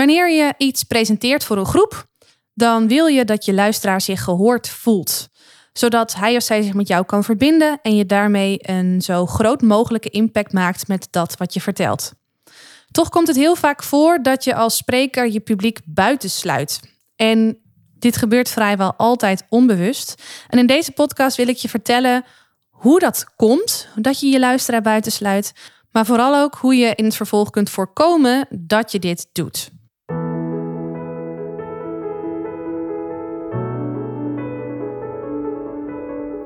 [0.00, 2.06] Wanneer je iets presenteert voor een groep,
[2.54, 5.28] dan wil je dat je luisteraar zich gehoord voelt,
[5.72, 9.60] zodat hij of zij zich met jou kan verbinden en je daarmee een zo groot
[9.60, 12.12] mogelijke impact maakt met dat wat je vertelt.
[12.90, 16.80] Toch komt het heel vaak voor dat je als spreker je publiek buitensluit.
[17.16, 17.58] En
[17.98, 20.14] dit gebeurt vrijwel altijd onbewust.
[20.48, 22.24] En in deze podcast wil ik je vertellen
[22.68, 25.52] hoe dat komt, dat je je luisteraar buitensluit,
[25.90, 29.78] maar vooral ook hoe je in het vervolg kunt voorkomen dat je dit doet.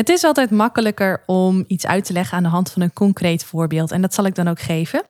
[0.00, 3.44] Het is altijd makkelijker om iets uit te leggen aan de hand van een concreet
[3.44, 3.90] voorbeeld.
[3.90, 5.02] En dat zal ik dan ook geven.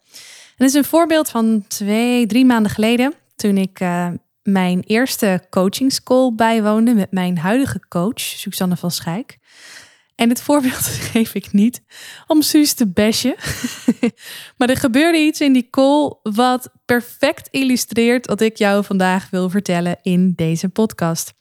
[0.56, 3.14] Het is een voorbeeld van twee, drie maanden geleden.
[3.36, 4.08] Toen ik uh,
[4.42, 9.38] mijn eerste coaching school bijwoonde met mijn huidige coach, Susanne van Schijk.
[10.14, 11.82] En het voorbeeld geef ik niet
[12.26, 13.34] om Suus te bashen.
[14.58, 19.50] maar er gebeurde iets in die call wat perfect illustreert wat ik jou vandaag wil
[19.50, 21.32] vertellen in deze podcast.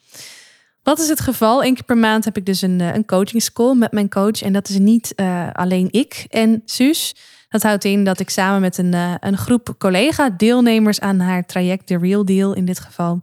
[0.84, 1.64] Wat is het geval?
[1.64, 4.42] Eén keer per maand heb ik dus een, eh, een coaching school met mijn coach.
[4.42, 7.16] En dat is niet uh, alleen ik en Suus.
[7.50, 11.88] Dat houdt in dat ik samen met een, uh, een groep collega-deelnemers aan haar traject,
[11.88, 13.22] de Real Deal in dit geval,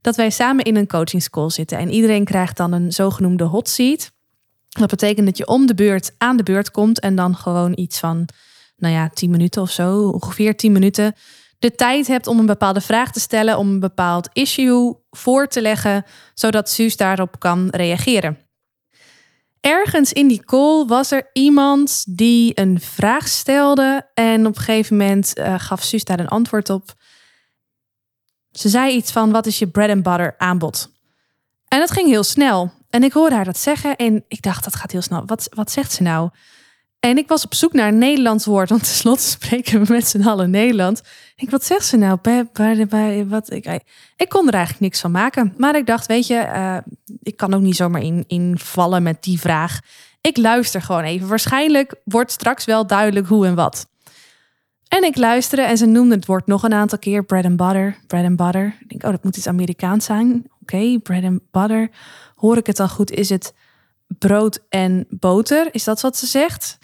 [0.00, 1.78] dat wij samen in een coaching school zitten.
[1.78, 4.12] En iedereen krijgt dan een zogenoemde hot seat.
[4.68, 7.98] Dat betekent dat je om de beurt aan de beurt komt en dan gewoon iets
[7.98, 8.28] van,
[8.76, 11.14] nou ja, 10 minuten of zo, ongeveer 10 minuten
[11.58, 15.62] de tijd hebt om een bepaalde vraag te stellen, om een bepaald issue voor te
[15.62, 16.04] leggen,
[16.34, 18.38] zodat Suus daarop kan reageren.
[19.60, 24.96] Ergens in die call was er iemand die een vraag stelde en op een gegeven
[24.96, 26.94] moment uh, gaf Suus daar een antwoord op.
[28.50, 30.90] Ze zei iets van: Wat is je bread and butter aanbod?
[31.68, 32.72] En dat ging heel snel.
[32.90, 35.26] En ik hoorde haar dat zeggen en ik dacht: Dat gaat heel snel.
[35.26, 36.30] Wat, wat zegt ze nou?
[37.06, 40.22] En ik was op zoek naar een Nederlands woord, want tenslotte spreken we met z'n
[40.22, 41.02] allen Nederland.
[41.36, 42.18] Ik, wat zegt ze nou?
[43.28, 43.80] wat, ik,
[44.16, 45.54] ik kon er eigenlijk niks van maken.
[45.56, 46.76] Maar ik dacht, weet je, uh,
[47.22, 49.80] ik kan ook niet zomaar in, invallen met die vraag.
[50.20, 51.28] Ik luister gewoon even.
[51.28, 53.86] Waarschijnlijk wordt straks wel duidelijk hoe en wat.
[54.88, 57.24] En ik luisterde en ze noemde het woord nog een aantal keer.
[57.24, 58.76] Bread and butter, bread and butter.
[58.80, 60.46] Ik denk, oh, dat moet iets Amerikaans zijn.
[60.62, 61.90] Oké, bread and butter.
[62.34, 63.10] Hoor ik het al goed?
[63.10, 63.54] Is het
[64.06, 65.68] brood en boter?
[65.70, 66.78] Is dat wat ze zegt?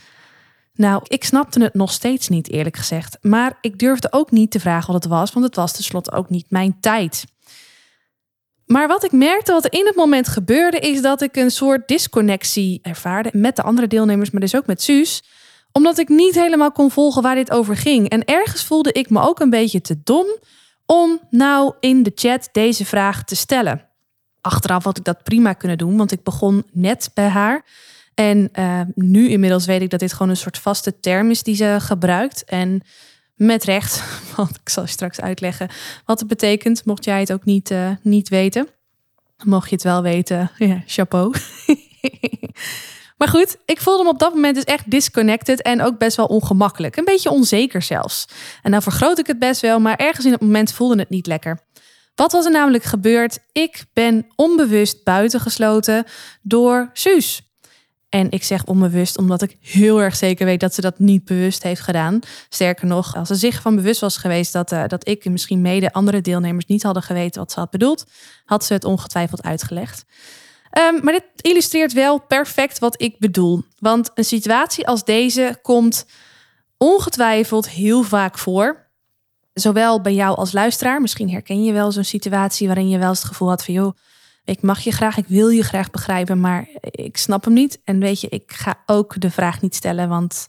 [0.74, 3.18] Nou, ik snapte het nog steeds niet, eerlijk gezegd.
[3.20, 6.30] Maar ik durfde ook niet te vragen wat het was, want het was tenslotte ook
[6.30, 7.24] niet mijn tijd.
[8.66, 12.78] Maar wat ik merkte, wat in het moment gebeurde, is dat ik een soort disconnectie
[12.82, 15.22] ervaarde met de andere deelnemers, maar dus ook met Suus.
[15.72, 18.08] Omdat ik niet helemaal kon volgen waar dit over ging.
[18.08, 20.26] En ergens voelde ik me ook een beetje te dom
[20.86, 23.88] om nou in de chat deze vraag te stellen.
[24.40, 27.64] Achteraf had ik dat prima kunnen doen, want ik begon net bij haar.
[28.14, 31.54] En uh, nu inmiddels weet ik dat dit gewoon een soort vaste term is die
[31.54, 32.44] ze gebruikt.
[32.44, 32.82] En
[33.34, 34.02] met recht,
[34.36, 35.68] want ik zal straks uitleggen
[36.04, 38.68] wat het betekent, mocht jij het ook niet, uh, niet weten.
[39.44, 41.34] Mocht je het wel weten, ja, chapeau.
[43.18, 46.26] maar goed, ik voelde me op dat moment dus echt disconnected en ook best wel
[46.26, 46.96] ongemakkelijk.
[46.96, 48.28] Een beetje onzeker zelfs.
[48.62, 51.26] En nou vergroot ik het best wel, maar ergens in het moment voelde het niet
[51.26, 51.60] lekker.
[52.14, 53.38] Wat was er namelijk gebeurd?
[53.52, 56.04] Ik ben onbewust buitengesloten
[56.42, 57.51] door Suus.
[58.12, 61.62] En ik zeg onbewust omdat ik heel erg zeker weet dat ze dat niet bewust
[61.62, 62.20] heeft gedaan.
[62.48, 65.60] Sterker nog, als ze zich van bewust was geweest dat, uh, dat ik en misschien
[65.60, 68.06] mede andere deelnemers niet hadden geweten wat ze had bedoeld,
[68.44, 70.04] had ze het ongetwijfeld uitgelegd.
[70.78, 73.62] Um, maar dit illustreert wel perfect wat ik bedoel.
[73.78, 76.06] Want een situatie als deze komt
[76.76, 78.86] ongetwijfeld heel vaak voor.
[79.52, 81.00] Zowel bij jou als luisteraar.
[81.00, 83.96] Misschien herken je wel zo'n situatie waarin je wel eens het gevoel had van joh
[84.44, 87.80] ik mag je graag, ik wil je graag begrijpen, maar ik snap hem niet.
[87.84, 90.48] En weet je, ik ga ook de vraag niet stellen, want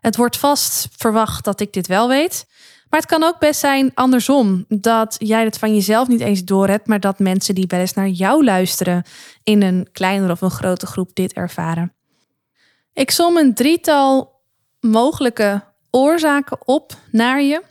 [0.00, 2.46] het wordt vast verwacht dat ik dit wel weet.
[2.88, 6.68] Maar het kan ook best zijn andersom, dat jij het van jezelf niet eens door
[6.68, 9.04] hebt, maar dat mensen die eens naar jou luisteren
[9.42, 11.94] in een kleinere of een grote groep dit ervaren.
[12.92, 14.40] Ik som een drietal
[14.80, 17.62] mogelijke oorzaken op naar je,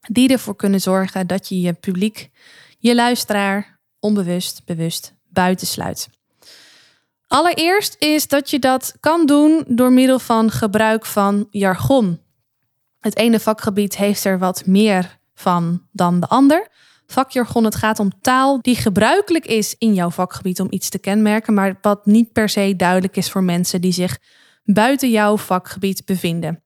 [0.00, 2.30] die ervoor kunnen zorgen dat je je publiek,
[2.78, 6.08] je luisteraar onbewust, bewust buitensluit.
[7.26, 12.20] Allereerst is dat je dat kan doen door middel van gebruik van jargon.
[13.00, 16.68] Het ene vakgebied heeft er wat meer van dan de ander.
[17.06, 21.54] Vakjargon, het gaat om taal die gebruikelijk is in jouw vakgebied om iets te kenmerken,
[21.54, 24.18] maar wat niet per se duidelijk is voor mensen die zich
[24.64, 26.62] buiten jouw vakgebied bevinden.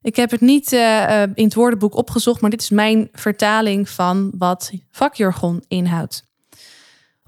[0.00, 4.32] Ik heb het niet uh, in het woordenboek opgezocht, maar dit is mijn vertaling van
[4.38, 6.27] wat vakjargon inhoudt.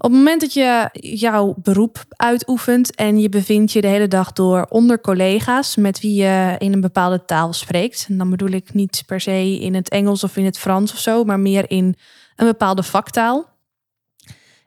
[0.03, 4.31] Op het moment dat je jouw beroep uitoefent en je bevindt je de hele dag
[4.31, 8.73] door onder collega's met wie je in een bepaalde taal spreekt, en dan bedoel ik
[8.73, 11.95] niet per se in het Engels of in het Frans of zo, maar meer in
[12.35, 13.49] een bepaalde vaktaal.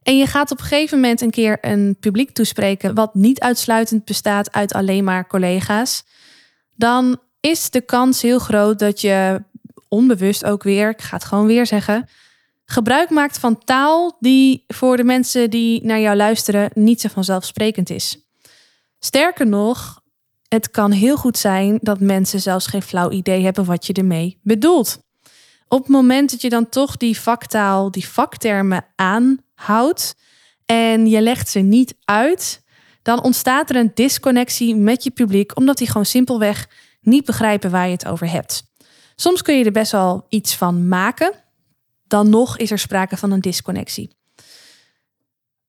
[0.02, 4.04] En je gaat op een gegeven moment een keer een publiek toespreken wat niet uitsluitend
[4.04, 6.04] bestaat uit alleen maar collega's,
[6.74, 9.42] dan is de kans heel groot dat je
[9.88, 12.08] onbewust ook weer, ik ga het gewoon weer zeggen,
[12.66, 17.90] gebruik maakt van taal die voor de mensen die naar jou luisteren niet zo vanzelfsprekend
[17.90, 18.18] is.
[18.98, 20.02] Sterker nog,
[20.48, 24.38] het kan heel goed zijn dat mensen zelfs geen flauw idee hebben wat je ermee
[24.42, 25.02] bedoelt.
[25.68, 30.14] Op het moment dat je dan toch die vaktaal, die vaktermen aanhoudt
[30.66, 32.62] en je legt ze niet uit,
[33.02, 36.68] dan ontstaat er een disconnectie met je publiek, omdat die gewoon simpelweg
[37.00, 38.62] niet begrijpen waar je het over hebt.
[39.16, 41.43] Soms kun je er best wel iets van maken,
[42.14, 44.16] dan nog is er sprake van een disconnectie.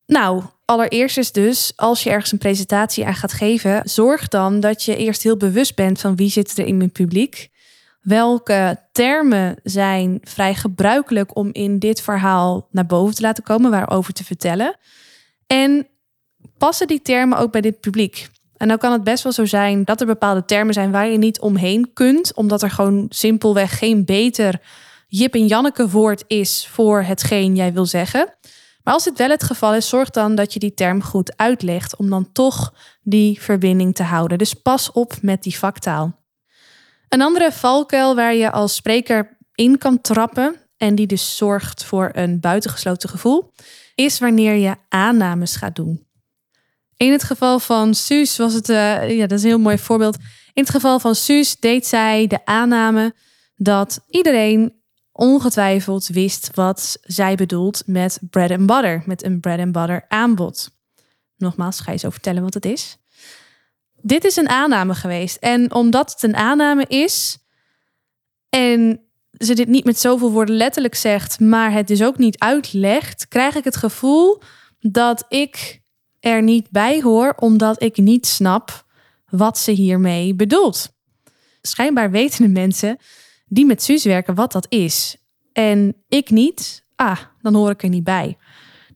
[0.06, 4.82] Nou, allereerst is dus, als je ergens een presentatie aan gaat geven, zorg dan dat
[4.82, 7.50] je eerst heel bewust bent van wie zit er in mijn publiek.
[8.00, 14.12] Welke termen zijn vrij gebruikelijk om in dit verhaal naar boven te laten komen, waarover
[14.12, 14.76] te vertellen?
[15.46, 15.86] En
[16.58, 18.28] passen die termen ook bij dit publiek?
[18.56, 21.18] En dan kan het best wel zo zijn dat er bepaalde termen zijn waar je
[21.18, 24.60] niet omheen kunt, omdat er gewoon simpelweg geen beter
[25.16, 28.34] Jip en Janneke woord is voor hetgeen jij wil zeggen.
[28.82, 31.96] Maar als dit wel het geval is, zorg dan dat je die term goed uitlegt
[31.96, 34.38] om dan toch die verbinding te houden.
[34.38, 36.24] Dus pas op met die vaktaal.
[37.08, 42.10] Een andere valkuil waar je als spreker in kan trappen en die dus zorgt voor
[42.12, 43.52] een buitengesloten gevoel,
[43.94, 46.06] is wanneer je aannames gaat doen.
[46.96, 50.16] In het geval van Suus was het, uh, ja, dat is een heel mooi voorbeeld.
[50.52, 53.14] In het geval van Suus deed zij de aanname
[53.54, 54.84] dat iedereen
[55.16, 60.70] ongetwijfeld wist wat zij bedoelt met bread and butter, met een bread and butter aanbod.
[61.36, 62.96] Nogmaals, ga je zo vertellen wat het is.
[63.94, 65.36] Dit is een aanname geweest.
[65.36, 67.38] En omdat het een aanname is
[68.48, 69.00] en
[69.32, 73.54] ze dit niet met zoveel woorden letterlijk zegt, maar het dus ook niet uitlegt, krijg
[73.54, 74.42] ik het gevoel
[74.78, 75.80] dat ik
[76.20, 78.84] er niet bij hoor, omdat ik niet snap
[79.28, 80.94] wat ze hiermee bedoelt.
[81.62, 82.98] Schijnbaar weten de mensen
[83.48, 85.16] die met Suus werken wat dat is.
[85.52, 88.36] En ik niet, ah, dan hoor ik er niet bij.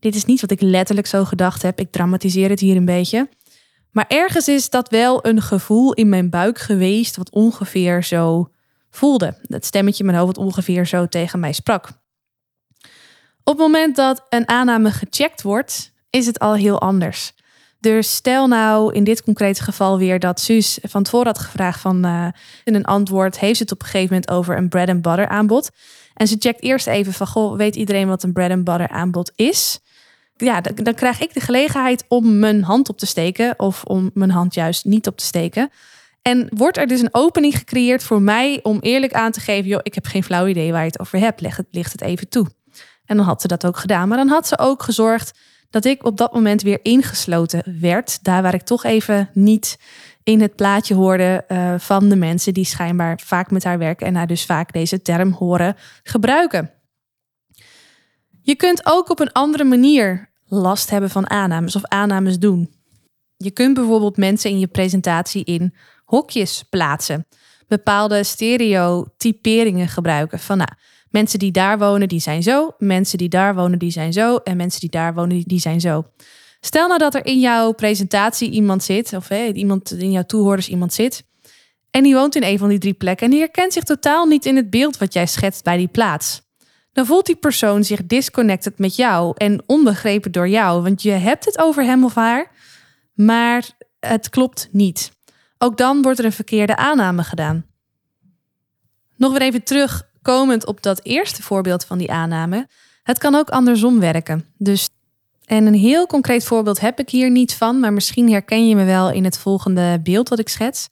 [0.01, 1.81] Dit is niet wat ik letterlijk zo gedacht heb.
[1.81, 3.29] Ik dramatiseer het hier een beetje.
[3.91, 8.51] Maar ergens is dat wel een gevoel in mijn buik geweest, wat ongeveer zo
[8.91, 9.39] voelde.
[9.43, 11.89] Het stemmetje in mijn hoofd wat ongeveer zo tegen mij sprak.
[13.45, 17.33] Op het moment dat een aanname gecheckt wordt, is het al heel anders.
[17.81, 22.07] Dus stel nou in dit concrete geval weer dat Suus van tevoren had gevraagd van
[22.07, 22.27] uh,
[22.65, 25.29] in een antwoord heeft ze het op een gegeven moment over een bread and butter
[25.29, 25.71] aanbod.
[26.15, 29.33] En ze checkt eerst even van goh, weet iedereen wat een bread and butter aanbod
[29.37, 29.81] is?
[30.37, 34.11] Ja, dan, dan krijg ik de gelegenheid om mijn hand op te steken of om
[34.15, 35.71] mijn hand juist niet op te steken.
[36.23, 39.81] En wordt er dus een opening gecreëerd voor mij om eerlijk aan te geven, joh,
[39.83, 42.29] ik heb geen flauw idee waar je het over hebt, leg het, licht het even
[42.29, 42.47] toe.
[43.05, 44.09] En dan had ze dat ook gedaan.
[44.09, 45.39] Maar dan had ze ook gezorgd
[45.71, 48.25] dat ik op dat moment weer ingesloten werd.
[48.25, 49.79] Daar waar ik toch even niet
[50.23, 54.15] in het plaatje hoorde uh, van de mensen die schijnbaar vaak met haar werken en
[54.15, 56.71] haar dus vaak deze term horen gebruiken.
[58.43, 62.75] Je kunt ook op een andere manier last hebben van aannames of aannames doen.
[63.37, 65.75] Je kunt bijvoorbeeld mensen in je presentatie in
[66.05, 67.27] hokjes plaatsen.
[67.69, 70.39] Bepaalde stereotyperingen gebruiken.
[70.39, 70.71] Van nou,
[71.11, 72.75] Mensen die daar wonen, die zijn zo.
[72.79, 74.37] Mensen die daar wonen, die zijn zo.
[74.37, 76.05] En mensen die daar wonen, die zijn zo.
[76.61, 80.69] Stel nou dat er in jouw presentatie iemand zit, of hé, iemand in jouw toehoorders
[80.69, 81.25] iemand zit.
[81.91, 83.27] En die woont in een van die drie plekken.
[83.27, 86.43] En die herkent zich totaal niet in het beeld wat jij schetst bij die plaats.
[86.93, 90.83] Dan voelt die persoon zich disconnected met jou en onbegrepen door jou.
[90.83, 92.51] Want je hebt het over hem of haar,
[93.15, 95.13] maar het klopt niet.
[95.59, 97.65] Ook dan wordt er een verkeerde aanname gedaan.
[99.17, 102.69] Nog weer even terug komend op dat eerste voorbeeld van die aanname,
[103.03, 104.45] het kan ook andersom werken.
[104.57, 104.89] Dus,
[105.45, 108.85] en een heel concreet voorbeeld heb ik hier niet van, maar misschien herken je me
[108.85, 110.89] wel in het volgende beeld wat ik schets.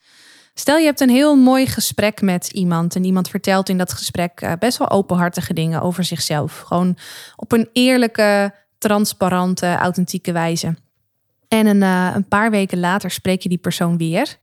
[0.54, 4.40] Stel je hebt een heel mooi gesprek met iemand en iemand vertelt in dat gesprek
[4.40, 6.58] eh, best wel openhartige dingen over zichzelf.
[6.58, 6.96] Gewoon
[7.36, 10.76] op een eerlijke, transparante, authentieke wijze.
[11.48, 14.38] En een, uh, een paar weken later spreek je die persoon weer.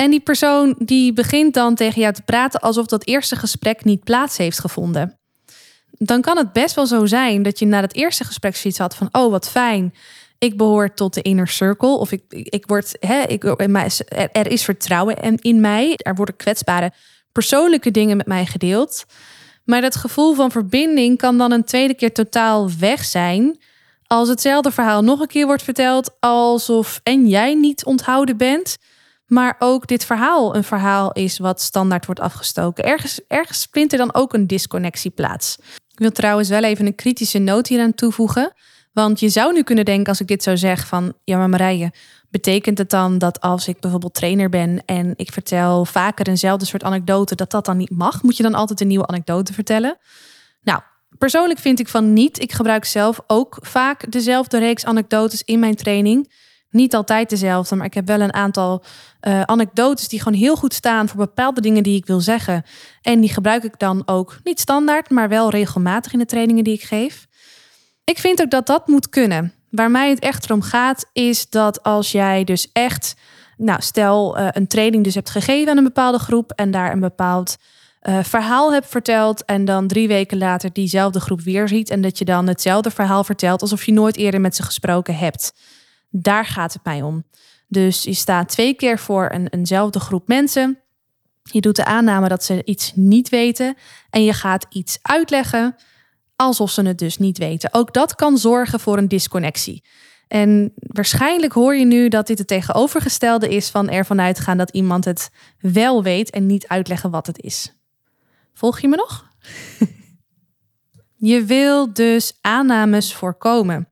[0.00, 4.04] En die persoon die begint dan tegen jou te praten alsof dat eerste gesprek niet
[4.04, 5.18] plaats heeft gevonden.
[5.90, 8.96] Dan kan het best wel zo zijn dat je na het eerste gesprek zoiets had
[8.96, 9.94] van: oh wat fijn,
[10.38, 11.88] ik behoor tot de inner circle.
[11.88, 13.44] Of ik, ik word, hè, ik,
[14.32, 15.94] er is vertrouwen in mij.
[15.96, 16.92] Er worden kwetsbare
[17.32, 19.04] persoonlijke dingen met mij gedeeld.
[19.64, 23.58] Maar dat gevoel van verbinding kan dan een tweede keer totaal weg zijn.
[24.06, 28.76] Als hetzelfde verhaal nog een keer wordt verteld, alsof en jij niet onthouden bent,
[29.28, 32.84] maar ook dit verhaal een verhaal is wat standaard wordt afgestoken.
[32.84, 35.58] Ergens, ergens vindt er dan ook een disconnectie plaats.
[35.90, 38.52] Ik wil trouwens wel even een kritische noot hier aan toevoegen.
[38.92, 41.92] Want je zou nu kunnen denken, als ik dit zo zeg, van ja, maar Marije,
[42.30, 46.84] betekent het dan dat als ik bijvoorbeeld trainer ben en ik vertel vaker eenzelfde soort
[46.84, 48.22] anekdote, dat dat dan niet mag?
[48.22, 49.98] Moet je dan altijd een nieuwe anekdote vertellen?
[50.62, 50.80] Nou,
[51.18, 52.40] persoonlijk vind ik van niet.
[52.40, 56.32] Ik gebruik zelf ook vaak dezelfde reeks anekdotes in mijn training.
[56.70, 58.84] Niet altijd dezelfde, maar ik heb wel een aantal
[59.28, 62.62] uh, anekdotes die gewoon heel goed staan voor bepaalde dingen die ik wil zeggen.
[63.02, 66.74] En die gebruik ik dan ook niet standaard, maar wel regelmatig in de trainingen die
[66.74, 67.26] ik geef.
[68.04, 69.52] Ik vind ook dat dat moet kunnen.
[69.70, 73.14] Waar mij het echt om gaat, is dat als jij dus echt,
[73.56, 77.00] nou, stel uh, een training dus hebt gegeven aan een bepaalde groep en daar een
[77.00, 77.56] bepaald
[78.02, 82.18] uh, verhaal hebt verteld en dan drie weken later diezelfde groep weer ziet en dat
[82.18, 85.52] je dan hetzelfde verhaal vertelt alsof je nooit eerder met ze gesproken hebt.
[86.10, 87.24] Daar gaat het mij om.
[87.68, 90.78] Dus je staat twee keer voor een, eenzelfde groep mensen.
[91.42, 93.76] Je doet de aanname dat ze iets niet weten
[94.10, 95.76] en je gaat iets uitleggen
[96.36, 97.74] alsof ze het dus niet weten.
[97.74, 99.84] Ook dat kan zorgen voor een disconnectie.
[100.28, 105.04] En waarschijnlijk hoor je nu dat dit het tegenovergestelde is van ervan uitgaan dat iemand
[105.04, 107.72] het wel weet en niet uitleggen wat het is.
[108.54, 109.28] Volg je me nog?
[111.32, 113.87] je wil dus aannames voorkomen.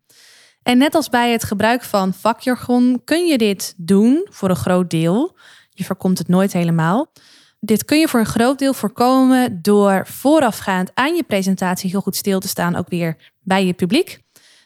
[0.67, 4.91] En net als bij het gebruik van vakjargon kun je dit doen voor een groot
[4.91, 5.37] deel.
[5.71, 7.13] Je voorkomt het nooit helemaal.
[7.61, 12.17] Dit kun je voor een groot deel voorkomen door voorafgaand aan je presentatie heel goed
[12.17, 14.21] stil te staan, ook weer bij je publiek.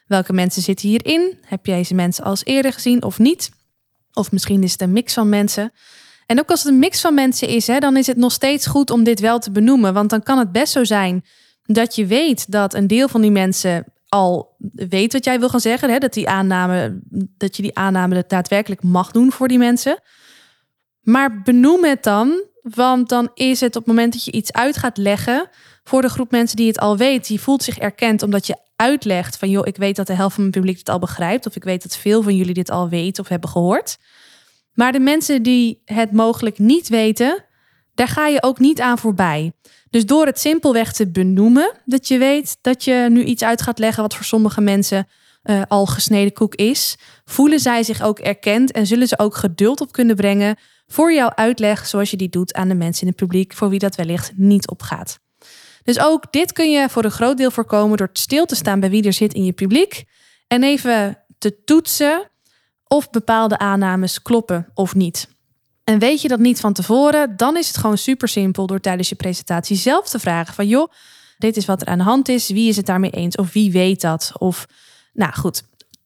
[0.07, 1.38] Welke mensen zitten hierin?
[1.45, 3.50] Heb jij deze mensen als eerder gezien of niet?
[4.12, 5.73] Of misschien is het een mix van mensen.
[6.26, 8.66] En ook als het een mix van mensen is, hè, dan is het nog steeds
[8.66, 9.95] goed om dit wel te benoemen.
[9.95, 11.25] Want dan kan het best zo zijn
[11.62, 15.61] dat je weet dat een deel van die mensen al weet wat jij wil gaan
[15.61, 15.90] zeggen.
[15.90, 17.00] Hè, dat, die aanname,
[17.37, 20.02] dat je die aanname daadwerkelijk mag doen voor die mensen.
[21.00, 24.76] Maar benoem het dan want dan is het op het moment dat je iets uit
[24.76, 25.49] gaat leggen
[25.85, 29.37] voor de groep mensen die het al weet, die voelt zich erkend omdat je uitlegt
[29.37, 31.64] van joh, ik weet dat de helft van mijn publiek dit al begrijpt of ik
[31.64, 33.99] weet dat veel van jullie dit al weten of hebben gehoord.
[34.73, 37.45] Maar de mensen die het mogelijk niet weten,
[38.00, 39.52] daar ga je ook niet aan voorbij.
[39.90, 43.78] Dus door het simpelweg te benoemen dat je weet dat je nu iets uit gaat
[43.78, 45.09] leggen wat voor sommige mensen
[45.45, 49.80] uh, al gesneden koek is, voelen zij zich ook erkend en zullen ze ook geduld
[49.80, 53.16] op kunnen brengen voor jouw uitleg zoals je die doet aan de mensen in het
[53.16, 55.19] publiek voor wie dat wellicht niet opgaat.
[55.83, 58.90] Dus ook dit kun je voor een groot deel voorkomen door stil te staan bij
[58.90, 60.04] wie er zit in je publiek
[60.47, 62.30] en even te toetsen
[62.85, 65.28] of bepaalde aannames kloppen of niet.
[65.90, 69.09] En weet je dat niet van tevoren, dan is het gewoon super simpel door tijdens
[69.09, 70.92] je presentatie zelf te vragen van joh,
[71.38, 73.73] dit is wat er aan de hand is, wie is het daarmee eens of wie
[73.73, 74.32] weet dat?
[74.38, 74.66] Of
[75.12, 75.62] nou goed,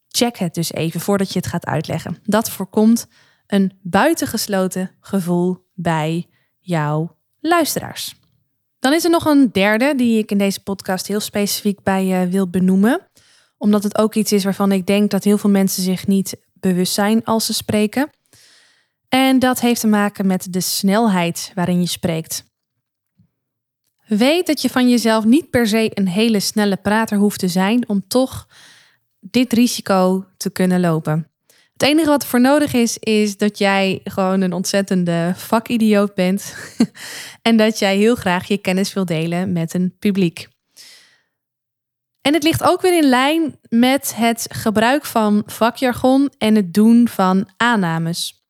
[0.09, 2.19] check het dus even voordat je het gaat uitleggen.
[2.23, 3.07] Dat voorkomt
[3.47, 6.27] een buitengesloten gevoel bij
[6.59, 8.15] jouw luisteraars.
[8.79, 12.29] Dan is er nog een derde die ik in deze podcast heel specifiek bij je
[12.29, 13.01] wil benoemen.
[13.59, 16.93] Omdat het ook iets is waarvan ik denk dat heel veel mensen zich niet bewust
[16.93, 18.11] zijn als ze spreken.
[19.15, 22.45] En dat heeft te maken met de snelheid waarin je spreekt.
[24.07, 27.89] Weet dat je van jezelf niet per se een hele snelle prater hoeft te zijn
[27.89, 28.49] om toch
[29.21, 31.31] dit risico te kunnen lopen.
[31.73, 36.55] Het enige wat er voor nodig is, is dat jij gewoon een ontzettende vakidioot bent.
[37.43, 40.49] en dat jij heel graag je kennis wil delen met een publiek.
[42.21, 47.09] En het ligt ook weer in lijn met het gebruik van vakjargon en het doen
[47.09, 48.44] van aannames.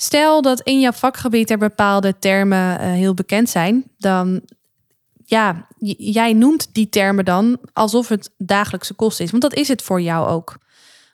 [0.00, 4.40] Stel dat in jouw vakgebied er bepaalde termen uh, heel bekend zijn, dan
[5.24, 5.66] ja,
[5.98, 10.00] jij noemt die termen dan alsof het dagelijkse kost is, want dat is het voor
[10.00, 10.58] jou ook.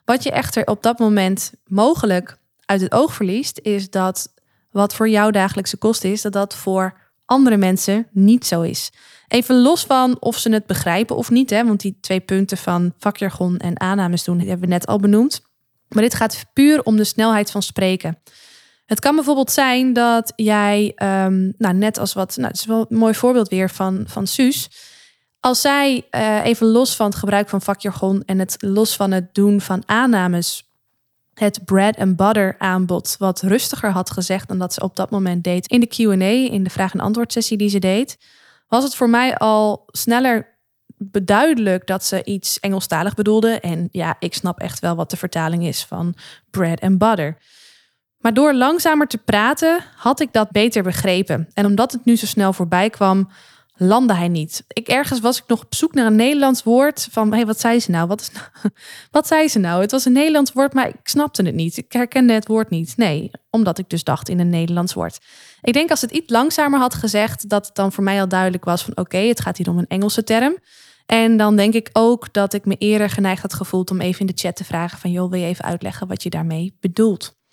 [0.03, 4.33] Wat je echter op dat moment mogelijk uit het oog verliest, is dat
[4.71, 8.91] wat voor jou dagelijkse kost is, dat dat voor andere mensen niet zo is.
[9.27, 12.93] Even los van of ze het begrijpen of niet, hè, want die twee punten van
[12.97, 15.41] vakjargon en aannames doen hebben we net al benoemd.
[15.87, 18.17] Maar dit gaat puur om de snelheid van spreken.
[18.85, 22.85] Het kan bijvoorbeeld zijn dat jij, um, nou net als wat, nou, het is wel
[22.89, 24.69] een mooi voorbeeld weer van, van Suus.
[25.39, 29.33] Als zij uh, even los van het gebruik van vakjargon en het los van het
[29.33, 30.69] doen van aannames
[31.33, 35.43] het bread and butter aanbod wat rustiger had gezegd dan dat ze op dat moment
[35.43, 38.17] deed in de Q&A, in de vraag- en antwoord sessie die ze deed,
[38.67, 40.53] was het voor mij al sneller
[40.97, 43.59] beduidelijk dat ze iets Engelstalig bedoelde.
[43.59, 46.15] En ja, ik snap echt wel wat de vertaling is van
[46.49, 47.37] bread and butter.
[48.25, 51.47] Maar door langzamer te praten had ik dat beter begrepen.
[51.53, 53.29] En omdat het nu zo snel voorbij kwam,
[53.75, 54.63] landde hij niet.
[54.67, 57.79] Ik ergens was ik nog op zoek naar een Nederlands woord van hey, wat zei
[57.79, 58.07] ze nou?
[58.07, 58.45] Wat, is nou?
[59.11, 59.81] wat zei ze nou?
[59.81, 61.77] Het was een Nederlands woord, maar ik snapte het niet.
[61.77, 62.97] Ik herkende het woord niet.
[62.97, 65.19] Nee, omdat ik dus dacht in een Nederlands woord.
[65.61, 68.65] Ik denk als het iets langzamer had gezegd, dat het dan voor mij al duidelijk
[68.65, 70.57] was van oké, het gaat hier om een Engelse term.
[71.05, 74.25] En dan denk ik ook dat ik me eerder geneigd had gevoeld om even in
[74.25, 77.43] de chat te vragen van joh, wil je even uitleggen wat je daarmee bedoelt?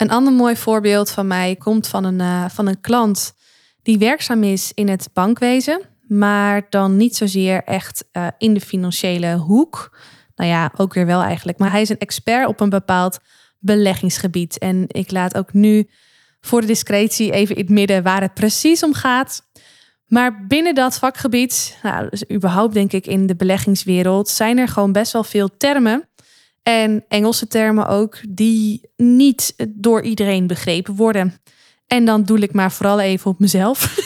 [0.00, 3.34] Een ander mooi voorbeeld van mij komt van een, uh, van een klant
[3.82, 9.36] die werkzaam is in het bankwezen, maar dan niet zozeer echt uh, in de financiële
[9.36, 9.98] hoek.
[10.34, 11.58] Nou ja, ook weer wel eigenlijk.
[11.58, 13.18] Maar hij is een expert op een bepaald
[13.58, 14.58] beleggingsgebied.
[14.58, 15.88] En ik laat ook nu
[16.40, 19.42] voor de discretie even in het midden waar het precies om gaat.
[20.06, 24.92] Maar binnen dat vakgebied, nou, dus überhaupt denk ik in de beleggingswereld, zijn er gewoon
[24.92, 26.08] best wel veel termen.
[26.62, 31.34] En Engelse termen ook, die niet door iedereen begrepen worden.
[31.86, 33.94] En dan doe ik maar vooral even op mezelf.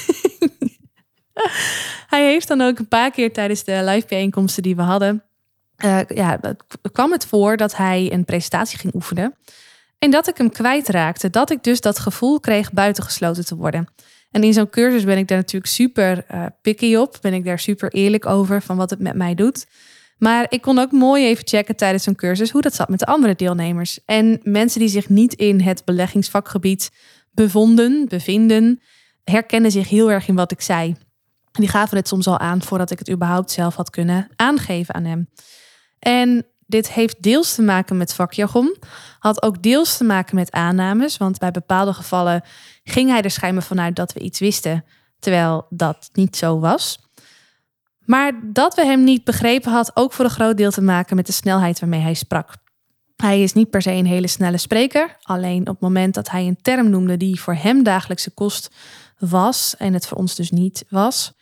[2.15, 5.23] Hij heeft dan ook een paar keer tijdens de live bijeenkomsten die we hadden,
[5.85, 6.41] uh, ja,
[6.93, 9.35] kwam het voor dat hij een presentatie ging oefenen.
[9.99, 11.31] En dat ik hem kwijtraakte.
[11.31, 13.89] Dat ik dus dat gevoel kreeg buitengesloten te worden.
[14.31, 17.19] En in zo'n cursus ben ik daar natuurlijk super uh, picky op.
[17.21, 19.67] Ben ik daar super eerlijk over van wat het met mij doet.
[20.25, 23.07] Maar ik kon ook mooi even checken tijdens zo'n cursus hoe dat zat met de
[23.07, 23.99] andere deelnemers.
[24.05, 26.91] En mensen die zich niet in het beleggingsvakgebied
[27.31, 28.81] bevonden, bevinden,
[29.25, 30.89] herkennen zich heel erg in wat ik zei.
[31.53, 34.95] En die gaven het soms al aan voordat ik het überhaupt zelf had kunnen aangeven
[34.95, 35.29] aan hem.
[35.99, 38.77] En dit heeft deels te maken met vakjargon,
[39.19, 42.43] had ook deels te maken met aannames, want bij bepaalde gevallen
[42.85, 44.85] ging hij er schijnbaar vanuit dat we iets wisten,
[45.19, 47.04] terwijl dat niet zo was.
[48.05, 51.27] Maar dat we hem niet begrepen had ook voor een groot deel te maken met
[51.27, 52.53] de snelheid waarmee hij sprak.
[53.17, 56.47] Hij is niet per se een hele snelle spreker, alleen op het moment dat hij
[56.47, 58.71] een term noemde die voor hem dagelijkse kost
[59.19, 61.33] was en het voor ons dus niet was,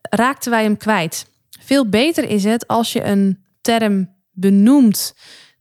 [0.00, 1.26] raakten wij hem kwijt.
[1.60, 5.14] Veel beter is het als je een term benoemt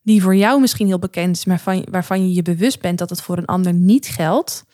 [0.04, 3.22] die voor jou misschien heel bekend is, maar waarvan je je bewust bent dat het
[3.22, 4.66] voor een ander niet geldt,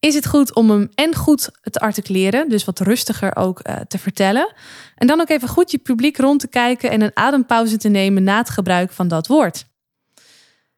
[0.00, 3.98] is het goed om hem en goed te articuleren, dus wat rustiger ook uh, te
[3.98, 4.52] vertellen.
[4.94, 8.22] En dan ook even goed je publiek rond te kijken en een adempauze te nemen
[8.22, 9.66] na het gebruik van dat woord.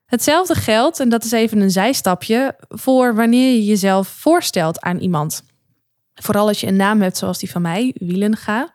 [0.04, 5.42] Hetzelfde geldt, en dat is even een zijstapje, voor wanneer je jezelf voorstelt aan iemand.
[6.14, 8.74] Vooral als je een naam hebt zoals die van mij, Wielenga.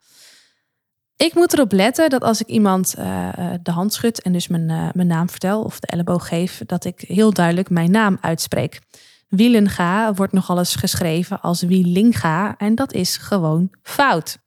[1.15, 3.29] Ik moet erop letten dat als ik iemand uh,
[3.63, 7.01] de hand schud en dus mijn, mijn naam vertel of de elleboog geef, dat ik
[7.07, 8.81] heel duidelijk mijn naam uitspreek.
[9.35, 14.37] Wielenga wordt nogal eens geschreven als Wielinga en dat is gewoon fout.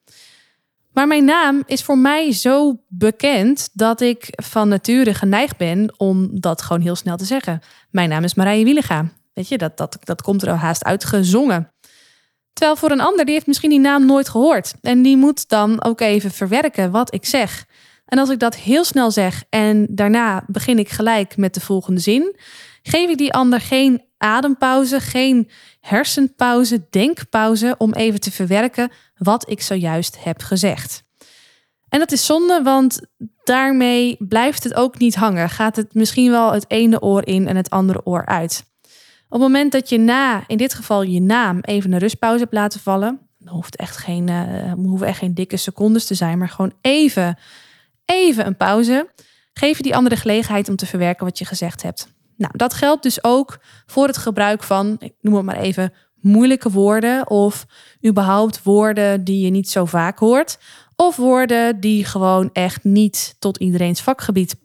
[0.92, 6.40] Maar mijn naam is voor mij zo bekend dat ik van nature geneigd ben om
[6.40, 7.60] dat gewoon heel snel te zeggen.
[7.90, 9.08] Mijn naam is Marije Wielenga.
[9.32, 11.72] Weet je, dat, dat, dat komt er al haast uitgezongen.
[12.52, 14.74] Terwijl voor een ander, die heeft misschien die naam nooit gehoord.
[14.80, 17.66] En die moet dan ook even verwerken wat ik zeg.
[18.04, 22.00] En als ik dat heel snel zeg en daarna begin ik gelijk met de volgende
[22.00, 22.36] zin,
[22.88, 29.62] geef ik die ander geen adempauze, geen hersenpauze, denkpauze om even te verwerken wat ik
[29.62, 31.06] zojuist heb gezegd.
[31.88, 33.00] En dat is zonde, want
[33.44, 35.50] daarmee blijft het ook niet hangen.
[35.50, 38.64] Gaat het misschien wel het ene oor in en het andere oor uit.
[39.28, 42.52] Op het moment dat je na, in dit geval je naam, even een rustpauze hebt
[42.52, 46.48] laten vallen, dan hoeft echt geen, uh, hoeven echt geen dikke secondes te zijn, maar
[46.48, 47.38] gewoon even,
[48.04, 49.08] even een pauze.
[49.52, 52.16] Geef je die andere gelegenheid om te verwerken wat je gezegd hebt.
[52.38, 56.70] Nou, dat geldt dus ook voor het gebruik van, ik noem het maar even, moeilijke
[56.70, 57.66] woorden of
[58.06, 60.58] überhaupt woorden die je niet zo vaak hoort.
[60.96, 64.56] Of woorden die gewoon echt niet tot iedereen's vakgebied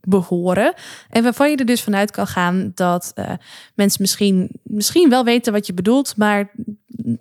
[0.00, 0.74] behoren.
[1.10, 3.30] En waarvan je er dus vanuit kan gaan dat uh,
[3.74, 6.50] mensen misschien, misschien wel weten wat je bedoelt, maar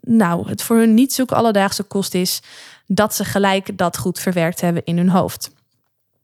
[0.01, 2.41] nou, het voor hun niet zulke alledaagse kost is
[2.85, 5.51] dat ze gelijk dat goed verwerkt hebben in hun hoofd.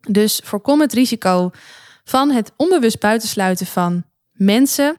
[0.07, 1.51] Dus voorkom het risico
[2.03, 4.97] van het onbewust buitensluiten van mensen.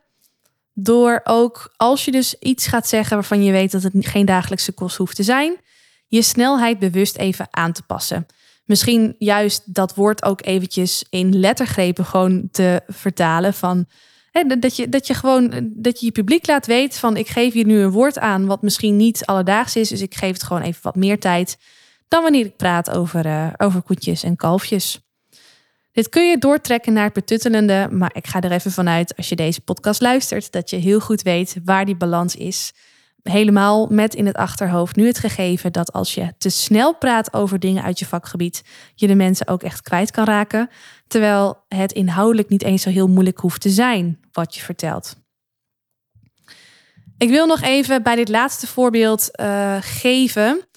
[0.72, 4.72] Door ook als je dus iets gaat zeggen waarvan je weet dat het geen dagelijkse
[4.72, 5.56] kost hoeft te zijn,
[6.06, 8.26] je snelheid bewust even aan te passen.
[8.64, 13.86] Misschien juist dat woord ook eventjes in lettergrepen gewoon te vertalen van
[14.58, 17.66] dat, je, dat je gewoon dat je je publiek laat weten van ik geef hier
[17.66, 20.82] nu een woord aan wat misschien niet alledaags is, dus ik geef het gewoon even
[20.82, 21.56] wat meer tijd
[22.08, 25.03] dan wanneer ik praat over, uh, over koetjes en kalfjes.
[25.94, 29.37] Dit kun je doortrekken naar het betuttelende, maar ik ga er even vanuit als je
[29.37, 32.72] deze podcast luistert dat je heel goed weet waar die balans is.
[33.22, 37.59] Helemaal met in het achterhoofd nu het gegeven dat als je te snel praat over
[37.59, 38.62] dingen uit je vakgebied,
[38.94, 40.70] je de mensen ook echt kwijt kan raken,
[41.07, 45.16] terwijl het inhoudelijk niet eens zo heel moeilijk hoeft te zijn wat je vertelt.
[47.18, 50.68] Ik wil nog even bij dit laatste voorbeeld uh, geven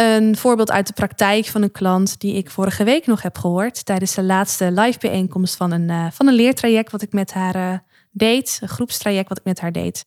[0.00, 3.84] een voorbeeld uit de praktijk van een klant die ik vorige week nog heb gehoord
[3.84, 7.56] tijdens de laatste live bijeenkomst van een, uh, van een leertraject wat ik met haar
[7.56, 7.78] uh,
[8.10, 10.04] deed, een groepstraject wat ik met haar deed.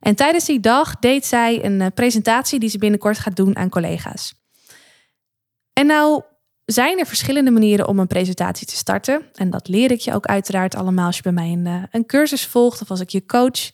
[0.00, 3.68] En tijdens die dag deed zij een uh, presentatie die ze binnenkort gaat doen aan
[3.68, 4.34] collega's.
[5.72, 6.22] En nou
[6.64, 9.22] zijn er verschillende manieren om een presentatie te starten.
[9.34, 12.46] En dat leer ik je ook uiteraard allemaal als je bij mij een, een cursus
[12.46, 13.70] volgt of als ik je coach.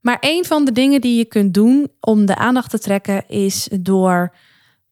[0.00, 3.68] Maar een van de dingen die je kunt doen om de aandacht te trekken is
[3.80, 4.34] door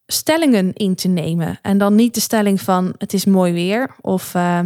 [0.07, 1.59] stellingen in te nemen.
[1.63, 4.61] En dan niet de stelling van het is mooi weer of uh,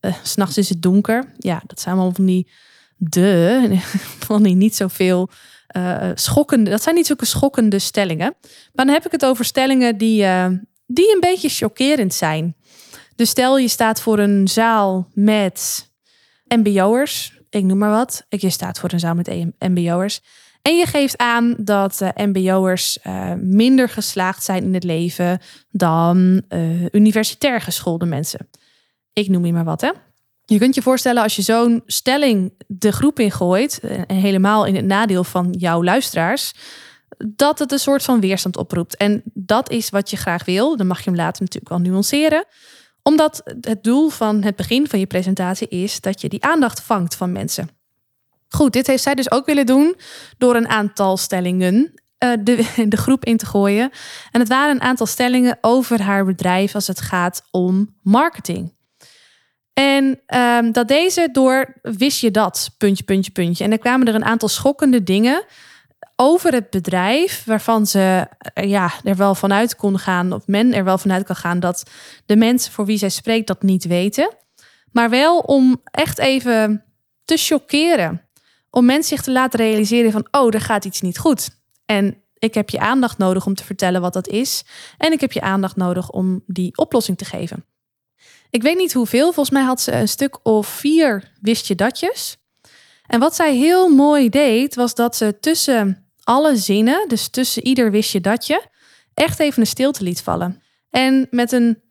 [0.00, 1.32] uh, s'nachts is het donker.
[1.38, 2.48] Ja, dat zijn allemaal van die
[2.96, 3.68] de,
[4.26, 5.28] van die niet zoveel
[5.76, 8.34] uh, schokkende, dat zijn niet zulke schokkende stellingen.
[8.72, 10.46] Maar dan heb ik het over stellingen die, uh,
[10.86, 12.56] die een beetje chockerend zijn.
[13.16, 15.90] Dus stel je staat voor een zaal met
[16.48, 18.26] mbo'ers, ik noem maar wat.
[18.28, 19.28] Je staat voor een zaal met
[19.58, 20.20] mbo'ers.
[20.62, 26.42] En je geeft aan dat uh, MBO'ers uh, minder geslaagd zijn in het leven dan
[26.48, 28.48] uh, universitair geschoolde mensen.
[29.12, 29.90] Ik noem je maar wat, hè?
[30.44, 34.84] Je kunt je voorstellen als je zo'n stelling de groep ingooit, en helemaal in het
[34.84, 36.52] nadeel van jouw luisteraars,
[37.34, 38.96] dat het een soort van weerstand oproept.
[38.96, 40.76] En dat is wat je graag wil.
[40.76, 42.46] Dan mag je hem later natuurlijk wel nuanceren
[43.02, 47.14] omdat het doel van het begin van je presentatie is dat je die aandacht vangt
[47.14, 47.68] van mensen.
[48.54, 49.96] Goed, dit heeft zij dus ook willen doen
[50.38, 53.90] door een aantal stellingen uh, de, de groep in te gooien.
[54.30, 58.74] En het waren een aantal stellingen over haar bedrijf als het gaat om marketing.
[59.72, 63.64] En um, dat deze door wist je dat, puntje, puntje, puntje.
[63.64, 65.44] En er kwamen er een aantal schokkende dingen
[66.16, 70.98] over het bedrijf, waarvan ze ja, er wel vanuit kon gaan, of men er wel
[70.98, 71.90] vanuit kan gaan dat
[72.26, 74.34] de mensen voor wie zij spreekt dat niet weten.
[74.90, 76.84] Maar wel om echt even
[77.24, 78.22] te chockeren
[78.74, 81.48] om mensen zich te laten realiseren van, oh, er gaat iets niet goed.
[81.84, 84.64] En ik heb je aandacht nodig om te vertellen wat dat is.
[84.98, 87.64] En ik heb je aandacht nodig om die oplossing te geven.
[88.50, 92.36] Ik weet niet hoeveel, volgens mij had ze een stuk of vier wist je datjes.
[93.06, 97.90] En wat zij heel mooi deed, was dat ze tussen alle zinnen, dus tussen ieder
[97.90, 98.62] wist je datje,
[99.14, 100.62] echt even een stilte liet vallen.
[100.90, 101.82] En met een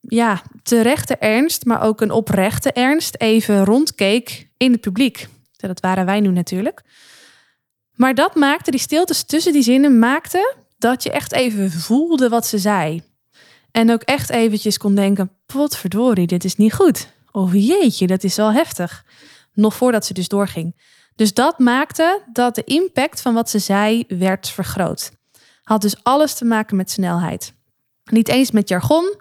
[0.00, 5.28] ja, terechte ernst, maar ook een oprechte ernst, even rondkeek in het publiek.
[5.68, 6.82] Dat waren wij nu natuurlijk.
[7.94, 12.46] Maar dat maakte, die stiltes tussen die zinnen, maakte dat je echt even voelde wat
[12.46, 13.02] ze zei.
[13.70, 17.08] En ook echt eventjes kon denken, potverdorie, dit is niet goed.
[17.30, 19.04] Of jeetje, dat is wel heftig.
[19.52, 20.76] Nog voordat ze dus doorging.
[21.16, 25.10] Dus dat maakte dat de impact van wat ze zei werd vergroot.
[25.62, 27.52] Had dus alles te maken met snelheid.
[28.04, 29.14] Niet eens met jargon,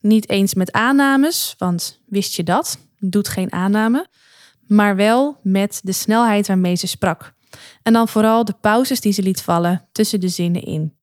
[0.00, 2.78] niet eens met aannames, want wist je dat?
[2.98, 4.06] Doet geen aanname
[4.66, 7.34] maar wel met de snelheid waarmee ze sprak.
[7.82, 10.96] En dan vooral de pauzes die ze liet vallen tussen de zinnen in.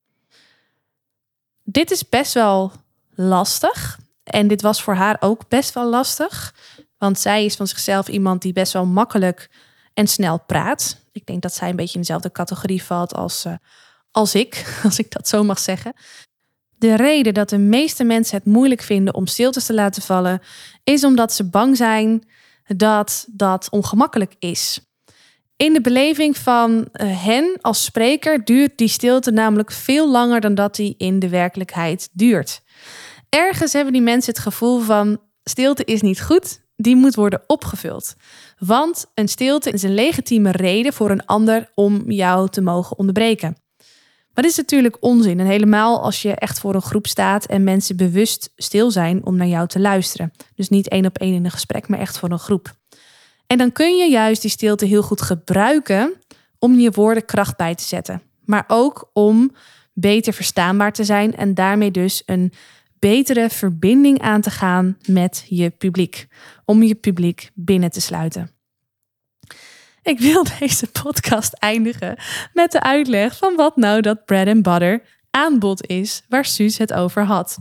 [1.63, 2.71] Dit is best wel
[3.15, 3.99] lastig.
[4.23, 6.55] En dit was voor haar ook best wel lastig.
[6.97, 9.49] Want zij is van zichzelf iemand die best wel makkelijk
[9.93, 11.01] en snel praat.
[11.11, 13.53] Ik denk dat zij een beetje in dezelfde categorie valt als, uh,
[14.11, 15.93] als ik, als ik dat zo mag zeggen.
[16.77, 20.41] De reden dat de meeste mensen het moeilijk vinden om stiltes te laten vallen,
[20.83, 22.23] is omdat ze bang zijn
[22.65, 24.79] dat dat ongemakkelijk is.
[25.57, 30.55] In de beleving van eh, hen als spreker duurt die stilte namelijk veel langer dan
[30.55, 32.61] dat die in de werkelijkheid duurt.
[33.29, 38.15] Ergens hebben die mensen het gevoel van stilte is niet goed, die moet worden opgevuld.
[38.57, 43.62] Want een stilte is een legitieme reden voor een ander om jou te mogen onderbreken.
[44.33, 45.39] Maar dit is natuurlijk onzin.
[45.39, 49.35] En helemaal als je echt voor een groep staat en mensen bewust stil zijn om
[49.35, 50.33] naar jou te luisteren.
[50.55, 52.75] Dus niet één op één in een gesprek, maar echt voor een groep.
[53.47, 56.13] En dan kun je juist die stilte heel goed gebruiken
[56.59, 58.21] om je woorden kracht bij te zetten.
[58.45, 59.51] Maar ook om
[59.93, 62.53] beter verstaanbaar te zijn en daarmee dus een
[62.99, 66.27] betere verbinding aan te gaan met je publiek.
[66.65, 68.52] Om je publiek binnen te sluiten.
[70.03, 72.17] Ik wil deze podcast eindigen
[72.53, 76.93] met de uitleg van wat nou dat bread and butter aanbod is waar Suus het
[76.93, 77.57] over had.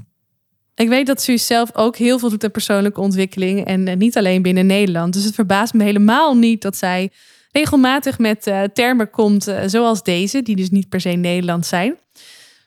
[0.75, 4.17] Ik weet dat Suus zelf ook heel veel doet aan persoonlijke ontwikkeling en eh, niet
[4.17, 5.13] alleen binnen Nederland.
[5.13, 7.13] Dus het verbaast me helemaal niet dat zij
[7.51, 11.97] regelmatig met uh, termen komt uh, zoals deze, die dus niet per se Nederlands zijn.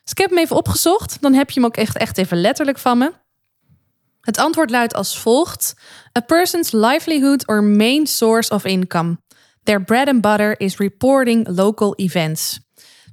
[0.02, 1.16] Dus ik heb hem even opgezocht.
[1.20, 3.12] Dan heb je hem ook echt, echt even letterlijk van me.
[4.20, 5.74] Het antwoord luidt als volgt:
[6.18, 9.18] A person's livelihood or main source of income.
[9.66, 12.60] Their bread and butter is reporting local events.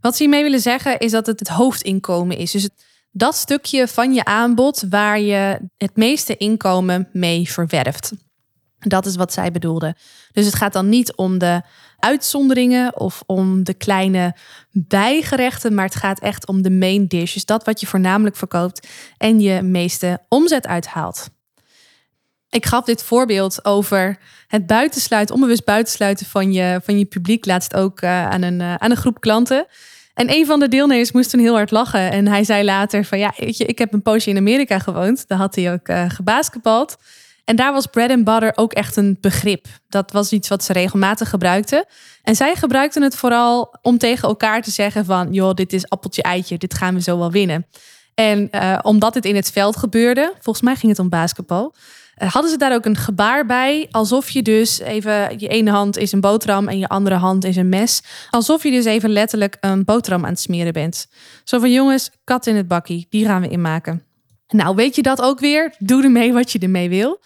[0.01, 2.51] Wat ze hiermee willen zeggen is dat het het hoofdinkomen is.
[2.51, 2.69] Dus
[3.11, 8.11] dat stukje van je aanbod waar je het meeste inkomen mee verwerft.
[8.79, 9.95] Dat is wat zij bedoelde.
[10.31, 11.61] Dus het gaat dan niet om de
[11.97, 14.35] uitzonderingen of om de kleine
[14.71, 17.33] bijgerechten, maar het gaat echt om de main dish.
[17.33, 18.87] Dus dat wat je voornamelijk verkoopt
[19.17, 21.29] en je meeste omzet uithaalt.
[22.53, 27.75] Ik gaf dit voorbeeld over het buitensluiten, onbewust buitensluiten van je, van je publiek, laatst
[27.75, 29.65] ook uh, aan, een, uh, aan een groep klanten.
[30.13, 32.11] En een van de deelnemers moest toen heel hard lachen.
[32.11, 35.27] En hij zei later van ja, weet je, ik heb een poosje in Amerika gewoond.
[35.27, 36.97] Daar had hij ook uh, gebasketbald.
[37.45, 39.65] En daar was bread and butter ook echt een begrip.
[39.89, 41.85] Dat was iets wat ze regelmatig gebruikten.
[42.23, 45.33] En zij gebruikten het vooral om tegen elkaar te zeggen van...
[45.33, 47.67] joh, dit is appeltje eitje, dit gaan we zo wel winnen.
[48.13, 48.49] En
[48.83, 51.73] omdat het in het veld gebeurde, volgens mij ging het om basketbal...
[52.21, 55.39] Uh, hadden ze daar ook een gebaar bij, alsof je dus even...
[55.39, 58.03] je ene hand is een boterham en je andere hand is een mes.
[58.29, 61.07] Alsof je dus even letterlijk een boterham aan het smeren bent.
[61.43, 64.03] Zo van jongens, kat in het bakkie, die gaan we inmaken.
[64.47, 65.75] Nou, weet je dat ook weer?
[65.79, 67.19] Doe ermee wat je ermee wil.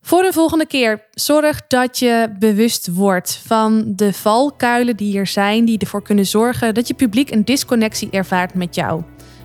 [0.00, 5.64] Voor de volgende keer, zorg dat je bewust wordt van de valkuilen die er zijn,
[5.64, 9.02] die ervoor kunnen zorgen dat je publiek een disconnectie ervaart met jou.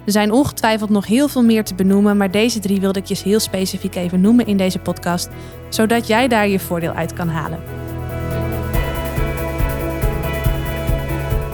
[0.10, 3.18] Er zijn ongetwijfeld nog heel veel meer te benoemen, maar deze drie wilde ik je
[3.24, 5.30] heel specifiek even noemen in deze podcast,
[5.70, 7.60] zodat jij daar je voordeel uit kan halen.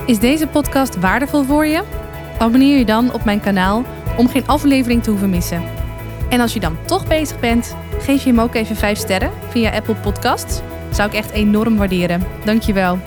[0.06, 1.82] Is deze podcast waardevol voor je?
[2.38, 3.84] Abonneer je dan op mijn kanaal
[4.16, 5.62] om geen aflevering te hoeven missen.
[6.28, 9.70] En als je dan toch bezig bent, geef je hem ook even 5 sterren via
[9.74, 10.60] Apple Podcasts.
[10.90, 12.22] Zou ik echt enorm waarderen.
[12.44, 12.98] Dankjewel.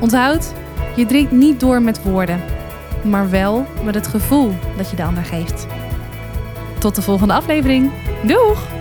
[0.00, 0.52] Onthoud,
[0.96, 2.40] je drinkt niet door met woorden,
[3.04, 5.66] maar wel met het gevoel dat je de ander geeft.
[6.78, 7.90] Tot de volgende aflevering.
[8.22, 8.77] Doeg!